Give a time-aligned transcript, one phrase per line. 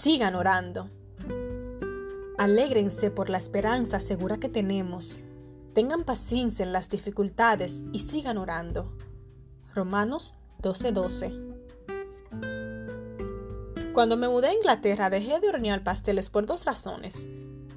[0.00, 0.88] sigan orando.
[2.38, 5.20] Alégrense por la esperanza segura que tenemos.
[5.74, 8.96] Tengan paciencia en las dificultades y sigan orando.
[9.74, 11.34] Romanos 12:12
[13.92, 17.26] Cuando me mudé a Inglaterra dejé de hornear pasteles por dos razones.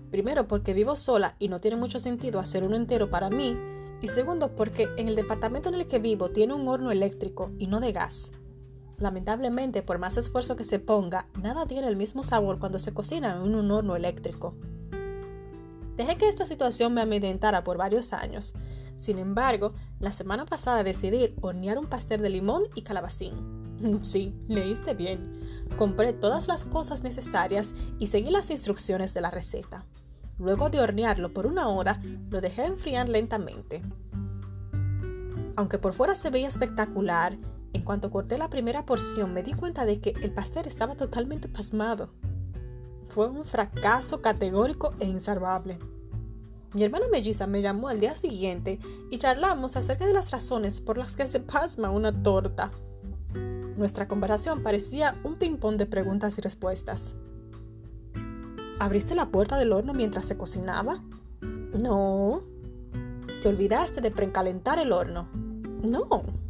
[0.09, 3.57] Primero porque vivo sola y no tiene mucho sentido hacer uno entero para mí.
[4.01, 7.67] Y segundo porque en el departamento en el que vivo tiene un horno eléctrico y
[7.67, 8.31] no de gas.
[8.97, 13.33] Lamentablemente, por más esfuerzo que se ponga, nada tiene el mismo sabor cuando se cocina
[13.33, 14.55] en un horno eléctrico.
[15.95, 18.55] Dejé que esta situación me amedrentara por varios años.
[18.95, 23.61] Sin embargo, la semana pasada decidí hornear un pastel de limón y calabacín.
[24.01, 25.67] Sí, leíste bien.
[25.75, 29.85] Compré todas las cosas necesarias y seguí las instrucciones de la receta.
[30.39, 33.81] Luego de hornearlo por una hora, lo dejé enfriar lentamente.
[35.55, 37.37] Aunque por fuera se veía espectacular
[37.73, 41.47] en cuanto corté la primera porción, me di cuenta de que el pastel estaba totalmente
[41.47, 42.09] pasmado.
[43.09, 45.79] Fue un fracaso categórico e insalvable.
[46.73, 48.79] Mi hermana melliza me llamó al día siguiente
[49.11, 52.71] y charlamos acerca de las razones por las que se pasma una torta.
[53.77, 57.15] Nuestra conversación parecía un ping-pong de preguntas y respuestas.
[58.79, 61.03] ¿Abriste la puerta del horno mientras se cocinaba?
[61.41, 62.41] No.
[63.41, 65.27] ¿Te olvidaste de precalentar el horno?
[65.81, 66.42] No.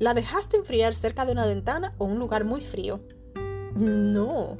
[0.00, 3.00] ¿La dejaste enfriar cerca de una ventana o un lugar muy frío?
[3.74, 4.56] No.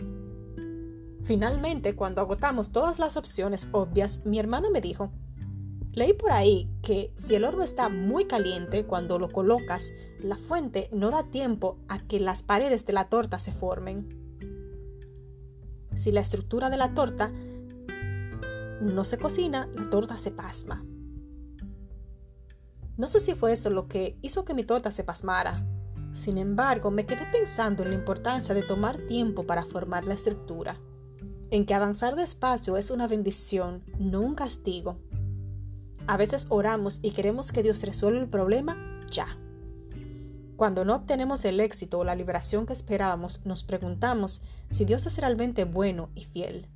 [1.22, 5.10] Finalmente, cuando agotamos todas las opciones obvias, mi hermana me dijo,
[5.92, 10.90] leí por ahí que si el horno está muy caliente cuando lo colocas, la fuente
[10.92, 14.08] no da tiempo a que las paredes de la torta se formen.
[15.94, 17.32] Si la estructura de la torta
[18.82, 20.84] no se cocina, la torta se pasma.
[23.00, 25.64] No sé si fue eso lo que hizo que mi torta se pasmara.
[26.12, 30.78] Sin embargo, me quedé pensando en la importancia de tomar tiempo para formar la estructura,
[31.50, 34.98] en que avanzar despacio es una bendición, no un castigo.
[36.06, 38.76] A veces oramos y queremos que Dios resuelva el problema
[39.10, 39.28] ya.
[40.58, 45.16] Cuando no obtenemos el éxito o la liberación que esperábamos, nos preguntamos si Dios es
[45.16, 46.68] realmente bueno y fiel.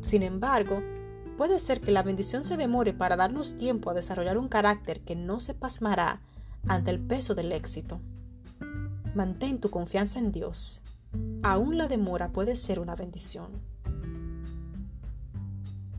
[0.00, 0.80] Sin embargo,
[1.36, 5.16] Puede ser que la bendición se demore para darnos tiempo a desarrollar un carácter que
[5.16, 6.20] no se pasmará
[6.68, 8.00] ante el peso del éxito.
[9.14, 10.80] Mantén tu confianza en Dios.
[11.42, 13.50] Aún la demora puede ser una bendición.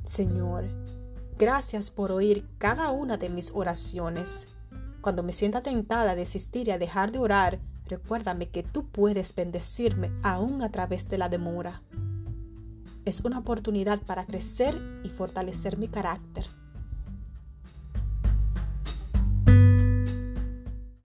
[0.03, 0.65] Señor,
[1.37, 4.47] gracias por oír cada una de mis oraciones.
[5.01, 9.35] Cuando me sienta tentada a desistir y a dejar de orar, recuérdame que tú puedes
[9.35, 11.81] bendecirme aún a través de la demora
[13.05, 16.45] es una oportunidad para crecer y fortalecer mi carácter.